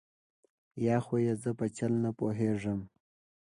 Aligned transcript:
یا 0.85 0.97
خو 1.05 1.15
یې 1.25 1.33
زه 1.43 1.51
په 1.59 1.65
چل 1.77 1.91
نه 2.03 2.11
پوهېږم. 2.19 2.79